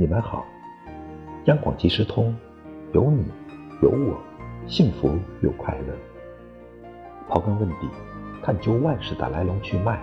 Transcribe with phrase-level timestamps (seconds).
[0.00, 0.46] 你们好！
[1.46, 2.32] 央广即时通，
[2.92, 3.24] 有你
[3.82, 4.16] 有我，
[4.68, 5.92] 幸福又快乐。
[7.28, 7.88] 刨根问底，
[8.40, 9.98] 探究万事的来龙去脉，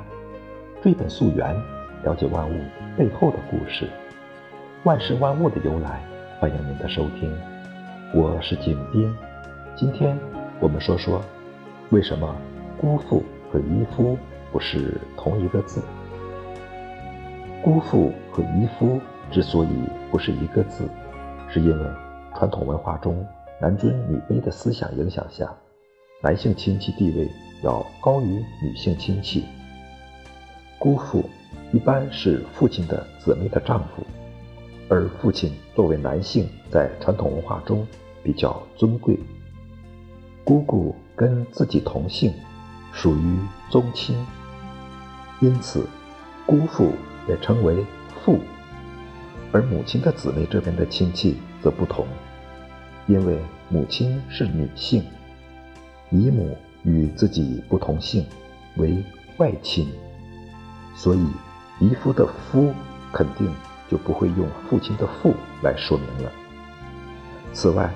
[0.84, 1.56] 追本溯源，
[2.04, 2.62] 了解万物
[2.98, 3.88] 背后的故事，
[4.84, 6.04] 万事万物的由来。
[6.42, 7.34] 欢迎您的收听，
[8.14, 9.16] 我是景斌。
[9.78, 10.20] 今天
[10.60, 11.22] 我们说说，
[11.92, 12.36] 为什么
[12.78, 14.18] 姑父和姨夫
[14.52, 15.82] 不是同一个字？
[17.64, 19.00] 姑父和姨夫
[19.36, 19.68] 之所以
[20.10, 20.88] 不是一个字，
[21.50, 21.86] 是因为
[22.34, 23.22] 传统文化中
[23.60, 25.54] 男尊女卑的思想影响下，
[26.22, 27.30] 男性亲戚地位
[27.62, 29.44] 要高于女性亲戚。
[30.80, 31.30] 姑父
[31.74, 34.06] 一般是父亲的姊妹的丈夫，
[34.88, 37.86] 而父亲作为男性，在传统文化中
[38.24, 39.20] 比较尊贵。
[40.46, 42.34] 姑姑跟自己同姓，
[42.94, 43.38] 属于
[43.70, 44.16] 宗亲，
[45.42, 45.86] 因此
[46.46, 46.90] 姑父。
[47.28, 47.84] 也称为
[48.24, 48.38] 父，
[49.56, 52.06] 而母亲的姊妹这边的亲戚则不同，
[53.08, 53.40] 因为
[53.70, 55.02] 母亲是女性，
[56.10, 58.26] 姨母与自己不同姓，
[58.76, 59.02] 为
[59.38, 59.88] 外亲，
[60.94, 61.26] 所以
[61.80, 62.74] 姨夫的夫
[63.14, 63.50] 肯定
[63.90, 65.34] 就不会用父亲的父
[65.64, 66.30] 来说明了。
[67.54, 67.90] 此外，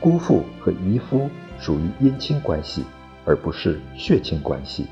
[0.00, 1.28] 姑父和姨夫
[1.58, 2.82] 属于姻亲关系，
[3.26, 4.86] 而不是血亲关系，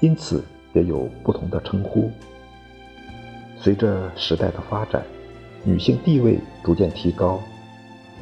[0.00, 0.42] 因此
[0.72, 2.10] 也有不同的称呼。
[3.58, 5.04] 随着时代的发展，
[5.66, 7.40] 女性地位逐渐提高，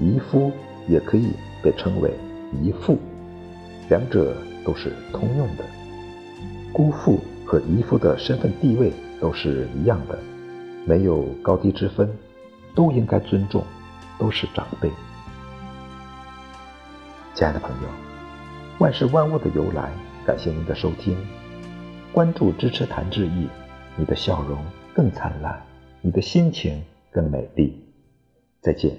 [0.01, 0.51] 姨夫
[0.89, 1.29] 也可以
[1.63, 2.11] 被称为
[2.63, 2.97] 姨父，
[3.91, 4.35] 两者
[4.65, 5.65] 都是通用的。
[6.73, 8.91] 姑父和姨夫的身份地位
[9.21, 10.19] 都是一样的，
[10.87, 12.11] 没有高低之分，
[12.75, 13.63] 都应该尊重，
[14.19, 14.91] 都是长辈。
[17.35, 17.89] 亲爱的朋友，
[18.79, 19.91] 万事万物的由来，
[20.25, 21.15] 感谢您的收听，
[22.11, 23.47] 关注支持谭志毅，
[23.97, 24.57] 你的笑容。
[24.95, 25.61] 更灿烂，
[26.01, 26.81] 你的心情
[27.15, 27.73] 更美丽。
[28.61, 28.91] 再见。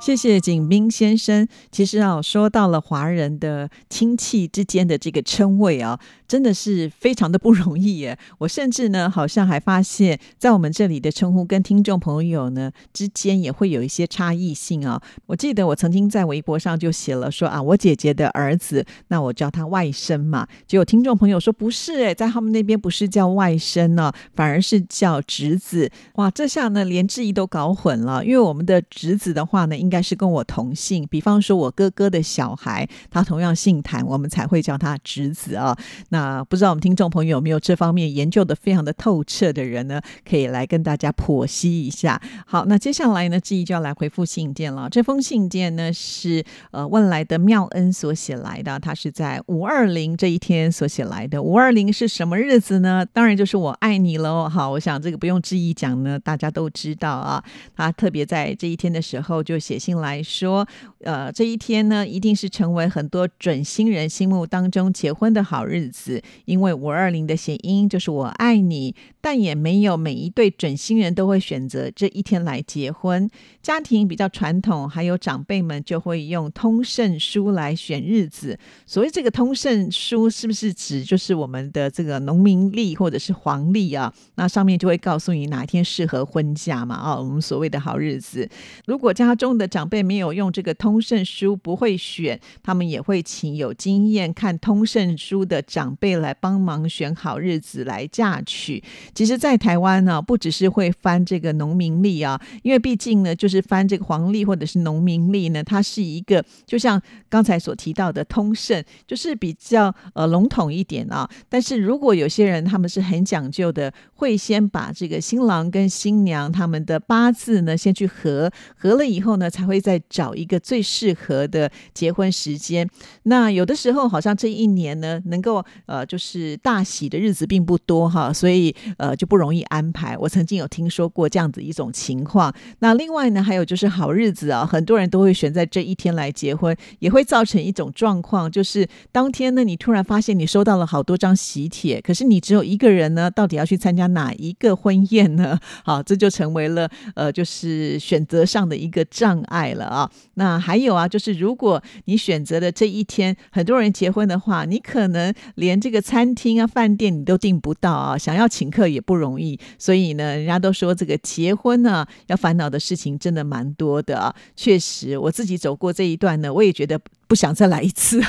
[0.00, 1.46] 谢谢景斌先生。
[1.70, 8.18] 其实啊，说到了华人的亲戚之间的这个称谓啊，真的是非常的不容易耶。
[8.38, 15.00] 我甚至呢，好像还发现，在我们这里的称呼跟听众朋友呢之间也会有一些差异性啊。
[15.26, 20.48] 我记得我曾经在微博上就写了说啊，我姐姐的儿子，那我叫他外甥嘛。
[20.66, 25.90] 就有听众朋友说不是哎，在他们那边不是叫外甥呢，反而是叫侄子。
[26.14, 35.76] 哇，这下呢连质疑都搞混了，因为我们的侄子的话呢，应应该是跟我同姓，比方说我哥哥的小孩，他同样姓谭，我们才会叫他侄子啊。
[36.10, 40.00] 那不知道我们听众朋友有没有这方面研究的非常的透彻的人呢？
[40.24, 42.22] 可以来跟大家剖析一下。
[42.46, 44.88] 好，那接下来呢，志毅就要来回复信件了。
[44.88, 51.42] 这封信件呢是呃问来的妙恩所写来的，他是在五二零这一天所写来的。
[51.42, 53.04] 五二零是什么日子呢？
[53.12, 54.48] 当然就是我爱你喽。
[54.48, 57.42] 好，我想这个不用志毅讲呢，大家都知道啊。
[57.74, 59.79] 他特别在这一天的时候就写。
[59.80, 60.68] 信来说，
[61.00, 68.94] 呃，这一天呢，一定是成为很多准新人心目当中结婚的好日子，因为五二零的谐音就是我爱你。
[69.22, 73.28] 但也没有每一对准新人都会选择这一天来结婚，
[73.62, 78.58] 家庭比较传统，还有长辈们就会用通胜书来选日子。
[78.86, 84.10] 所谓这个通胜书，是不是指就是我们的这个农民历或者是黄历啊？
[84.36, 86.94] 那上面就会告诉你哪一天适合婚嫁嘛？
[86.94, 88.48] 啊，我们所谓的好日子。
[88.86, 98.82] 如果家中的长辈没有用这个通胜书，不会选，他们也会请有经验看通胜书的长辈来帮忙选好日子来嫁娶。
[99.14, 111.30] 其实，在台湾呢，不只是会翻这个农民历啊，因为毕竟呢，就是翻这个黄历或者是农民历呢，它是一个就像刚才所提到的通胜，就是比较呃笼统一点啊。
[111.48, 122.88] 但是如果有些人他们是很讲究的，会先把这个新郎跟新娘他们的八字呢先去合，合了以后呢，才还会再找一个最适合的结婚时间。
[123.24, 130.16] 那有的时候好像这一年呢，能够呃就是大喜的日子并不多哈，所以呃就不容易安排。
[130.16, 132.52] 我曾经有听说过这样子一种情况。
[132.78, 145.58] 那另外呢，还有就是好日子啊，很多人都会选在这一天来结婚，也会造成一种状况，就是当天呢，你突然发现你收到了好多张喜帖，可是你只有一个人呢，到底要去参加哪一个婚宴呢？
[145.84, 150.10] 好，这就成为了呃，就是选择上的一个障碍爱了啊。
[150.34, 159.58] 那还有啊，就是如果你选择的这一天很多人结婚的话，你可能连这个餐厅啊、饭店你都订不到啊，想要请客也不容易。
[159.78, 164.34] 所以呢，人家都说这个结婚呢，要烦恼的事情真的蛮多的啊。
[164.56, 168.20] 确实，我自己走过这一段呢，我也觉得不想再来一次，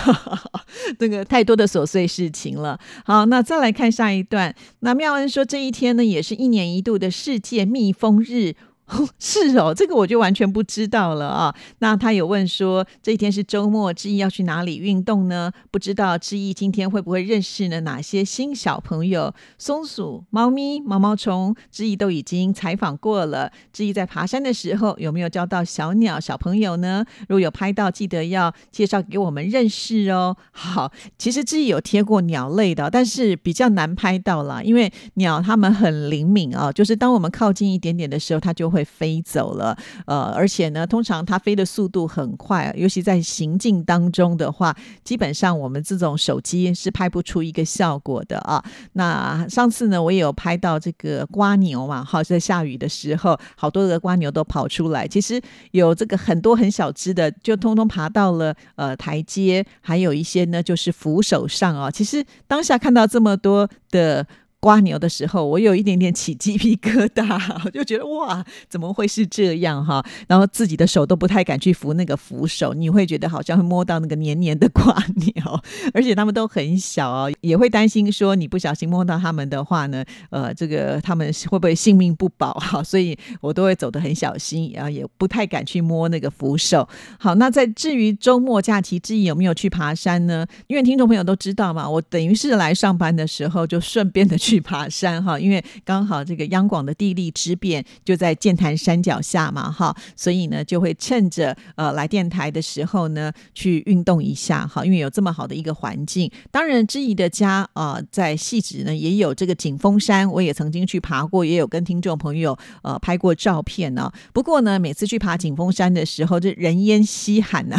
[1.00, 2.80] 那个太多的琐碎事情了。
[3.06, 4.54] 好，那再来看下一段。
[4.80, 8.56] 那妙恩说，这一天呢，也是一年一度的世界蜜蜂日。
[9.20, 11.56] 是哦，这个我就完全不知道了啊。
[11.80, 15.52] 那他有问说，这一天是周末，志毅要去哪里运动呢？
[15.72, 17.80] 不知道志毅今天会不会认识呢？
[17.82, 19.34] 哪些新小朋友？
[19.58, 23.50] 松鼠、猫咪、毛毛虫，志毅都已经采访过了。
[23.72, 27.06] 志毅在爬山的时候有没有交到小鸟小朋友呢？
[27.30, 30.36] 如果有拍到，记得要介绍给我们认识哦。
[30.52, 38.81] 好，其实志毅有贴过鸟类的，但是比较难拍到了，因为鸟它们很灵敏啊，就是当我们靠近一点点的时候，它就会。
[38.84, 48.64] 飞走了，呃，而且呢，通常它飞的速度很快，尤其在行进当中的话，基本上我们这种手机是拍不出一个效果的啊。
[48.94, 55.42] 那上次呢，我也有拍到这个瓜牛嘛，好，在下雨的时候，好多个瓜牛都跑出来，其实
[55.72, 61.90] 有这个很多很小只的，就通通爬到了呃台阶，还有一些呢就是扶手上啊。
[61.90, 64.26] 其实当下看到这么多的。
[64.62, 67.42] 刮牛的时候，我有一点点起鸡皮疙瘩，
[67.74, 70.06] 就觉得哇，怎么会是这样哈？
[70.28, 75.60] 然后自己的手都不太敢去扶那个扶手，你会觉得好像会摸到那个黏黏的刮牛，
[75.96, 82.84] 而且他们都很小哦，也会担心说你不小心摸到他们的话呢，呃，这个他们会不会性命不保哈？
[82.86, 86.88] 所以我都会走得很小心，然后也不太敢去摸那个扶手。
[87.20, 90.46] 好，那在至于周末假期之一有没有去爬山呢？
[90.68, 94.51] 因为听众朋友都知道嘛，我等于是来上班的时候就顺便的去。
[94.52, 106.30] 去爬山哈，因为刚好这个央广的地利之便就在剑潭山脚下嘛哈，所以呢就会趁着呃来电台的时候呢去运动一下哈，因为有这么好的一个环境。
[106.52, 114.12] 当然，知怡的家啊在细致呢也有这个景峰山，我也曾经去爬过，也有跟听众朋友呃拍过照片呢。
[114.34, 117.78] 不过呢，每次去爬景峰山的时候，这人烟稀罕呐，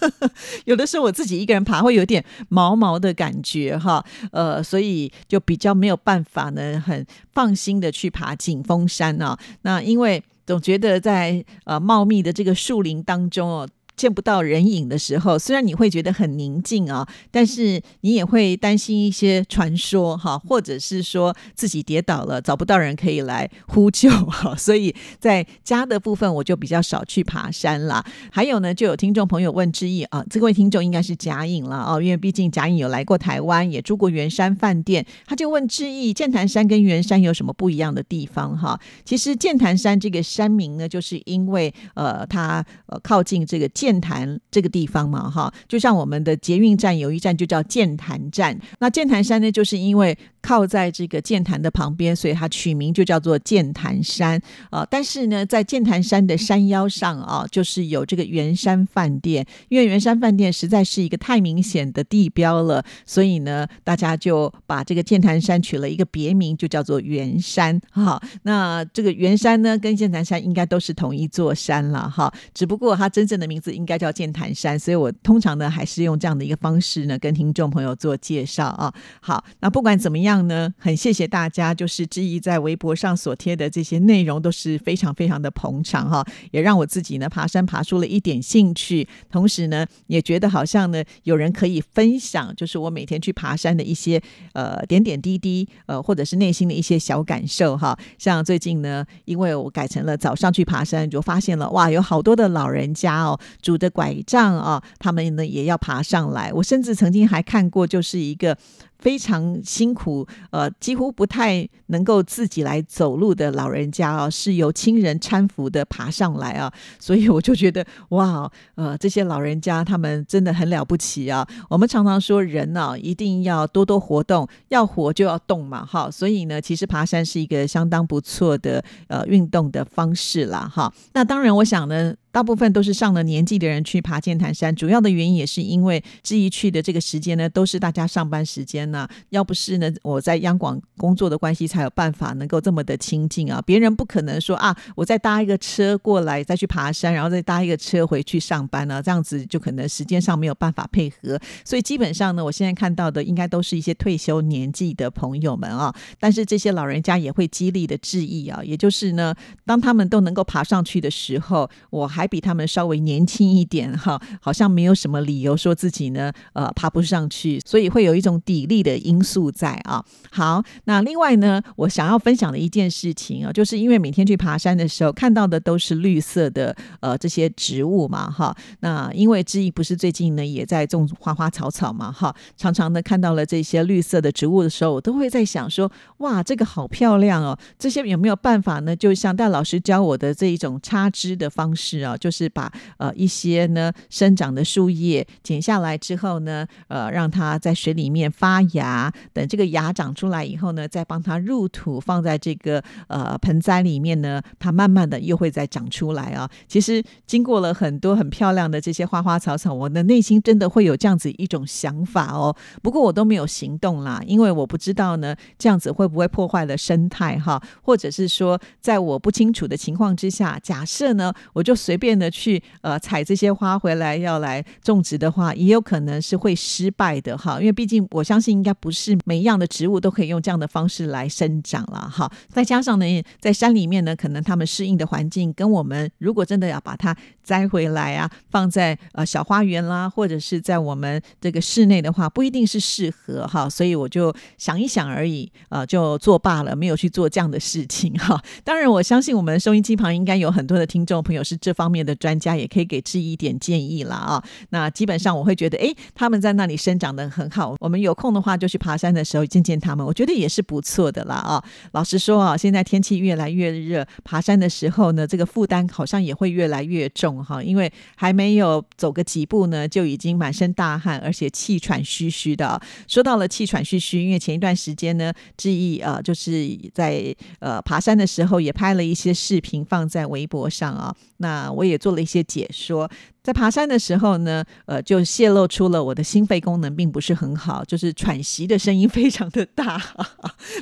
[0.64, 4.02] 有的时候我自己一个人爬会有点毛毛的感觉哈，
[4.32, 6.00] 呃，所以就比较没有。
[6.06, 9.36] 办法呢，很放心的去爬景峰山啊。
[9.62, 13.68] 那因为总觉得在呃茂密的这个树林当中哦。
[13.96, 24.54] 见不到人影的时候，虽然你会觉得很宁静啊，但是你也会担心一些传说哈，或者是说自己跌倒了找不到人可以来呼救哈。
[24.58, 28.04] 所以在家的部分，我就比较少去爬山啦。
[28.30, 38.78] 还有呢，就有听众朋友问志毅啊，这位听众应该是贾颖了啊，因为毕竟贾颖有来过台湾，也住过圆山饭店，他就问志毅，剑潭山跟圆山有什么不一样的地方哈？
[39.06, 43.85] 其实剑潭山这个山名呢，就是因为呃，它呃靠近这个剑。
[43.86, 48.58] 剑潭这个地方嘛，哈，就像我们的捷运站有一站就叫剑潭站。
[48.80, 54.86] 那剑潭山呢，就是因为靠在这个剑潭的旁边，所以它取名就叫做剑潭山啊。
[54.88, 59.44] 但是呢，在剑潭山的山腰上啊，就是有这个圆山饭店。
[59.68, 67.80] 因为圆山饭店实在是一个太明显的地标了，所以呢，大家就把这个剑潭山取了一个别名，就叫做圆山。
[67.90, 72.32] 哈，那这个圆山呢，跟剑潭山应该都是同一座山了，哈。
[72.54, 73.74] 只不过它真正的名字。
[73.76, 78.94] 应该叫剑潭山，所以我通常呢还是用这样的一个方式呢跟听众朋友做介绍啊。
[79.20, 80.35] 好，那不管怎么样。
[80.36, 94.20] 样呢，很谢谢大家，就是志毅在微博上所贴的这些内容都是非常非常的捧场哈，也让我自己呢爬山爬出了一点兴趣，同时呢也觉得好像呢有人可以分享，就是我每天去爬山的一些
[94.52, 97.98] 呃点点滴滴，呃或者是内心的一些小感受哈。
[98.18, 106.52] 像最近呢，因为我改成了早上去爬山，就发现了哇，有好多的老人家哦，拄着拐杖啊，他们呢也要爬上来。
[106.52, 108.56] 我甚至曾经还看过，就是一个。
[108.98, 121.46] 非常辛苦，呃，几乎不太能够自己来走路的老人家啊，是由亲人搀扶的爬上来啊，所以我就觉得哇，呃，这些老人家他们真的很了不起啊。
[121.68, 130.92] 我们常常说人呢，一定要多多活动，要活就要动嘛，哈，所以呢，其实爬山是一个相当不错的呃运动的方式啦，哈。
[131.12, 132.14] 那当然，我想呢。
[132.36, 139.08] 大部分都是上了年纪的人去爬剑潭山，主要的原因也是因为志毅去的这个时间呢，都是大家上班时间呢。
[139.30, 143.62] 要不是呢，我在央广工作的关系，才有办法能够这么的亲近啊。
[143.64, 151.40] 别人不可能说啊，我再搭一个车过来，再去爬山，然后再搭一个车回去上班呢，这样子就可能时间上没有办法配合。
[151.64, 155.90] 所以基本上呢，我现在看到的应该都是一些退休年纪的朋友们啊。
[156.20, 162.25] 但是这些老人家也会激励的致意啊，也就是呢，当他们都能够爬上去的时候，我还。
[162.26, 170.04] 比他们稍微年轻一点哈，好像没有什么理由说自己呢，呃，爬不上去，所以会有一种砥砺的因素在啊。
[170.30, 178.56] 好，那另外呢，我想要分享的一件事情啊，就是因为每天去爬山的时候看到的都是绿色的呃这些植物嘛哈。
[178.80, 187.58] 那因为之一不是最近呢也在种花花草草嘛哈，常常呢看到了这些绿色的植物的时候，我都会在想说，哇，这个好漂亮哦。
[187.78, 188.94] 这些有没有办法呢？
[188.96, 192.15] 就像戴老师教我的这一种插枝的方式啊。
[192.16, 206.50] 就是把呃一些呢生长的树叶剪下来之后呢，呃让它在水里面发芽，等这个芽长出来以后呢，再帮它入土，放在这个呃盆栽里面呢，它慢慢的又会再长出来啊。
[206.66, 212.56] 其实经过了很多很漂亮的这些花花草草，我的内心真的会有这样子一种想法哦。
[212.82, 222.05] 不过我都没有行动啦，因为我不知道呢这样子会不会破坏了生态哈，或者是说在我不清楚的情况之下，假设呢我就随便。
[222.06, 232.30] 变的去呃采这些花回来要来种植的话，也有可能是会失败的哈，因为毕竟我相信应该不是每一样的植物都可以用这样的方式来生长了哈。
[232.48, 243.68] 再加上呢，在山里面呢，可能他们适应的环境跟我们如果真的要把它摘回来啊，放在呃小花园啦，或者是在我们这个室内的话，不一定是适合哈。
[243.68, 248.40] 所以我就想一想而已，呃，就作罢了，没有去做这样的事情哈。
[248.62, 252.06] 当然，我相信我们收音机旁应该有很多的听众朋友是这方方面。
[252.06, 254.40] 的专家也可以给志一点建议了啊。
[254.70, 257.74] 那基本上我会觉得，哎，他们在那里生长的很好。
[257.80, 261.62] 我们有空的话就去爬山的时候见见他们，我觉得也是不错的啦啊。
[261.92, 267.60] 老实说啊，现在天气越来越热，爬山的时候呢，这个负担好像也会越来越重哈。
[267.60, 272.80] 因为还没有走个几步呢，就已经满身大汗，而且气喘吁吁的。
[273.08, 281.14] 说到了气喘吁吁，因为前一段时间呢，志毅啊，就是在呃爬山的时候也拍了一些视频放在微博上啊。
[281.38, 283.10] 那我也做了一些解说。
[283.46, 290.02] 在爬山的时候呢，呃，就泄露出了我的心肺功能并不是很好，就是喘息的声音 非常的大。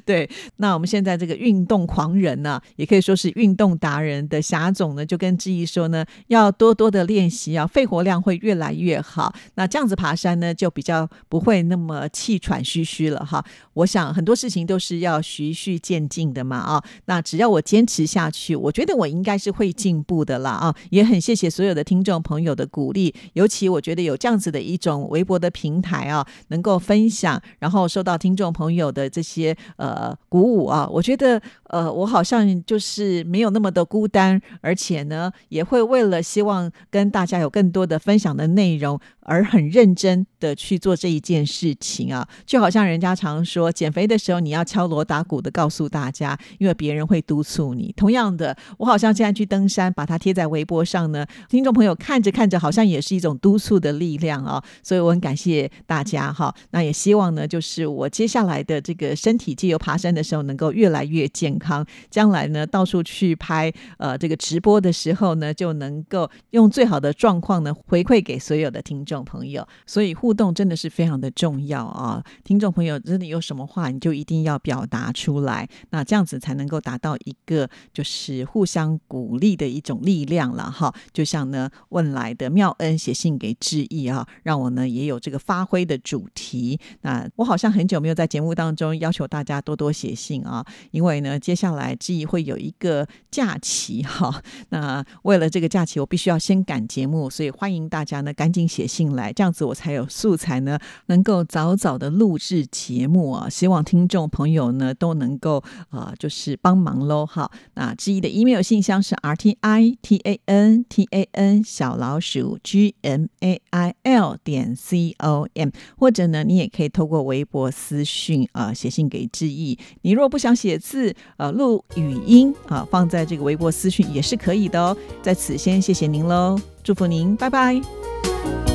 [0.07, 9.35] 对，那我们现在这个运动狂人呢，也可以说是运动达人的霞总呢，就跟志毅说呢，要多多的练习啊，肺活量会越来越好。
[9.57, 13.45] 那这样子爬山呢，就比较不会那么气喘吁吁了哈。
[13.75, 16.83] 我想很多事情都是要循序渐进的嘛啊。
[17.05, 20.75] 那只要我坚持下去，我觉得我应该是会进步的啦啊。
[20.89, 22.54] 也很谢谢所有的听众朋友。
[22.55, 39.01] 的鼓励，尤其我觉得有这样子的一种微博的平台啊，能够分享，然后受到听众朋友的这些呃鼓舞啊，我觉得呃我好像就是没有那么的孤单，而且呢也会为了希望跟大家有更多的分享的内容。
[39.27, 47.91] 而很认真的去做这一件事情啊，就好像人家常说，减肥的时候你要敲锣打鼓的告诉大家，因为别人会督促你。
[47.97, 54.63] 同样的，我好像现在去登山，把它贴在微博上呢，听众朋友看着看看着，好像也是一种督促的力量啊。
[54.83, 56.55] 所以我很感谢大家哈。
[56.73, 61.87] 那也希望呢，就是我接下来的这个身体借由爬山的时候，能够越来越健康。
[62.11, 69.05] 将来呢，到处去拍呃这个直播的时候呢，就能够用最好的状况呢，回馈给所有的听。
[69.05, 72.25] 众朋友，所以互动真的是非常的重要啊！
[72.43, 80.93] 听众朋友，真的有什么话，你就一定要表达出来，那这样子才能够达到一个就是互相鼓励的一种力量了哈。
[81.13, 86.79] 就像呢问来的妙恩写信给志毅啊，让我呢也有这个发挥的主题。
[87.03, 94.43] 那我好像很久没有在节目当中要求大家多多写信啊，因为呢接下来志毅会有一个假期哈。
[94.71, 103.49] 那为了这个假期，我必须要先赶节目，所以欢迎大家呢赶紧写信来，这样子我才有素材呢，能够早早的录制节目啊。
[103.49, 107.51] 希望听众朋友呢都能够啊，就是帮忙喽哈。
[107.75, 113.61] 那志毅的 email 信箱是 r t i t a n t a n 小老鼠 g m a
[113.71, 119.79] i l 点 c o m，或者呢，你也可以透过微博私讯啊写信给志毅。
[120.03, 124.97] 你若不想写字，呃，录语音啊，放在这个微博私讯也是可以的哦。
[125.23, 128.74] 在此先谢谢您喽，祝福您，拜拜。